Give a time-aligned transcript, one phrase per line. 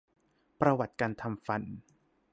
[0.59, 1.61] ประวัติการทำฟัน